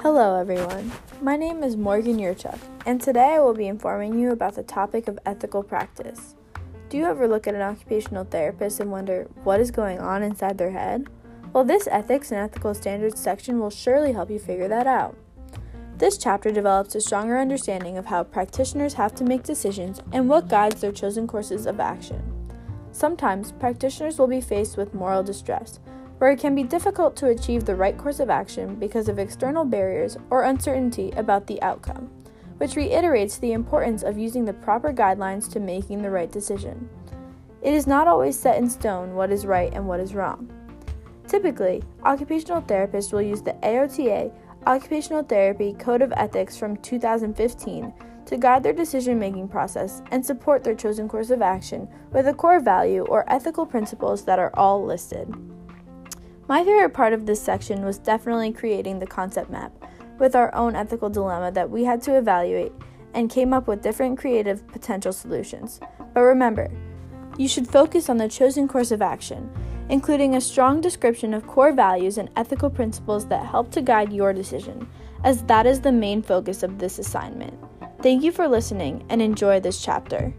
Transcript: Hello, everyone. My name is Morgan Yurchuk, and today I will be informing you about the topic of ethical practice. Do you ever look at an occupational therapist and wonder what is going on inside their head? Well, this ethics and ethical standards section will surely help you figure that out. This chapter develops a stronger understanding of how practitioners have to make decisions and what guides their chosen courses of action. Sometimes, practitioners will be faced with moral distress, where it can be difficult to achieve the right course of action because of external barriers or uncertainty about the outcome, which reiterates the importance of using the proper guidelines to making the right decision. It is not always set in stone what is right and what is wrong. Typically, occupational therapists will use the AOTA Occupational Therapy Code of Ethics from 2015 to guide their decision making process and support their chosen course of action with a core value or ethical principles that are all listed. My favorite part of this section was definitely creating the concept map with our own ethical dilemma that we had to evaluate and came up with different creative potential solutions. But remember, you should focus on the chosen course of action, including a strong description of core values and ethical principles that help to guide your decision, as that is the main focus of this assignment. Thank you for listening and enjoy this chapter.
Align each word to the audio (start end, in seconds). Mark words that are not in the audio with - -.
Hello, 0.00 0.40
everyone. 0.40 0.90
My 1.20 1.36
name 1.36 1.62
is 1.62 1.76
Morgan 1.76 2.16
Yurchuk, 2.16 2.58
and 2.86 2.98
today 2.98 3.34
I 3.34 3.40
will 3.40 3.52
be 3.52 3.66
informing 3.66 4.18
you 4.18 4.30
about 4.30 4.54
the 4.54 4.62
topic 4.62 5.08
of 5.08 5.18
ethical 5.26 5.62
practice. 5.62 6.34
Do 6.88 6.96
you 6.96 7.04
ever 7.04 7.28
look 7.28 7.46
at 7.46 7.54
an 7.54 7.60
occupational 7.60 8.24
therapist 8.24 8.80
and 8.80 8.90
wonder 8.90 9.28
what 9.44 9.60
is 9.60 9.70
going 9.70 10.00
on 10.00 10.22
inside 10.22 10.56
their 10.56 10.70
head? 10.70 11.06
Well, 11.52 11.64
this 11.64 11.86
ethics 11.86 12.32
and 12.32 12.40
ethical 12.40 12.72
standards 12.72 13.20
section 13.20 13.60
will 13.60 13.68
surely 13.68 14.12
help 14.12 14.30
you 14.30 14.38
figure 14.38 14.68
that 14.68 14.86
out. 14.86 15.16
This 15.98 16.16
chapter 16.16 16.50
develops 16.50 16.94
a 16.94 17.00
stronger 17.02 17.36
understanding 17.36 17.98
of 17.98 18.06
how 18.06 18.24
practitioners 18.24 18.94
have 18.94 19.14
to 19.16 19.24
make 19.24 19.42
decisions 19.42 20.00
and 20.12 20.30
what 20.30 20.48
guides 20.48 20.80
their 20.80 20.92
chosen 20.92 21.26
courses 21.26 21.66
of 21.66 21.78
action. 21.78 22.31
Sometimes, 22.92 23.52
practitioners 23.52 24.18
will 24.18 24.26
be 24.26 24.40
faced 24.40 24.76
with 24.76 24.94
moral 24.94 25.22
distress, 25.22 25.80
where 26.18 26.30
it 26.30 26.38
can 26.38 26.54
be 26.54 26.62
difficult 26.62 27.16
to 27.16 27.26
achieve 27.26 27.64
the 27.64 27.74
right 27.74 27.96
course 27.96 28.20
of 28.20 28.30
action 28.30 28.76
because 28.76 29.08
of 29.08 29.18
external 29.18 29.64
barriers 29.64 30.16
or 30.30 30.44
uncertainty 30.44 31.10
about 31.16 31.46
the 31.46 31.60
outcome, 31.62 32.10
which 32.58 32.76
reiterates 32.76 33.38
the 33.38 33.52
importance 33.52 34.02
of 34.02 34.18
using 34.18 34.44
the 34.44 34.52
proper 34.52 34.92
guidelines 34.92 35.50
to 35.50 35.58
making 35.58 36.02
the 36.02 36.10
right 36.10 36.30
decision. 36.30 36.88
It 37.62 37.72
is 37.72 37.86
not 37.86 38.06
always 38.06 38.38
set 38.38 38.58
in 38.58 38.68
stone 38.68 39.14
what 39.14 39.32
is 39.32 39.46
right 39.46 39.72
and 39.72 39.88
what 39.88 40.00
is 40.00 40.14
wrong. 40.14 40.48
Typically, 41.26 41.82
occupational 42.04 42.62
therapists 42.62 43.12
will 43.12 43.22
use 43.22 43.40
the 43.40 43.54
AOTA 43.62 44.32
Occupational 44.66 45.22
Therapy 45.24 45.72
Code 45.72 46.02
of 46.02 46.12
Ethics 46.16 46.56
from 46.56 46.76
2015 46.76 47.92
to 48.32 48.38
guide 48.38 48.62
their 48.62 48.72
decision 48.72 49.18
making 49.18 49.46
process 49.46 50.02
and 50.10 50.24
support 50.24 50.64
their 50.64 50.74
chosen 50.74 51.06
course 51.06 51.28
of 51.28 51.42
action 51.42 51.86
with 52.12 52.26
a 52.26 52.32
core 52.32 52.60
value 52.60 53.04
or 53.04 53.30
ethical 53.30 53.66
principles 53.66 54.24
that 54.24 54.38
are 54.38 54.50
all 54.54 54.82
listed. 54.82 55.28
My 56.48 56.64
favorite 56.64 56.94
part 56.94 57.12
of 57.12 57.26
this 57.26 57.42
section 57.42 57.84
was 57.84 57.98
definitely 57.98 58.50
creating 58.50 58.98
the 58.98 59.06
concept 59.06 59.50
map 59.50 59.70
with 60.18 60.34
our 60.34 60.54
own 60.54 60.74
ethical 60.74 61.10
dilemma 61.10 61.52
that 61.52 61.68
we 61.68 61.84
had 61.84 62.00
to 62.02 62.16
evaluate 62.16 62.72
and 63.12 63.28
came 63.28 63.52
up 63.52 63.68
with 63.68 63.82
different 63.82 64.18
creative 64.18 64.66
potential 64.68 65.12
solutions. 65.12 65.78
But 66.14 66.22
remember, 66.22 66.70
you 67.36 67.48
should 67.48 67.68
focus 67.68 68.08
on 68.08 68.16
the 68.16 68.28
chosen 68.28 68.66
course 68.66 68.92
of 68.92 69.02
action, 69.02 69.50
including 69.90 70.36
a 70.36 70.40
strong 70.40 70.80
description 70.80 71.34
of 71.34 71.46
core 71.46 71.72
values 71.72 72.16
and 72.16 72.30
ethical 72.36 72.70
principles 72.70 73.26
that 73.26 73.44
help 73.44 73.70
to 73.72 73.82
guide 73.82 74.10
your 74.10 74.32
decision, 74.32 74.88
as 75.22 75.42
that 75.44 75.66
is 75.66 75.82
the 75.82 75.92
main 75.92 76.22
focus 76.22 76.62
of 76.62 76.78
this 76.78 76.98
assignment. 76.98 77.58
Thank 78.02 78.24
you 78.24 78.32
for 78.32 78.48
listening 78.48 79.04
and 79.08 79.22
enjoy 79.22 79.60
this 79.60 79.80
chapter. 79.80 80.34